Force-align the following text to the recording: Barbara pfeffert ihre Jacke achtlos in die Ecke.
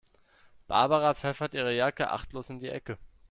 Barbara 0.67 1.13
pfeffert 1.13 1.53
ihre 1.53 1.75
Jacke 1.75 2.09
achtlos 2.09 2.49
in 2.49 2.57
die 2.57 2.69
Ecke. 2.69 2.97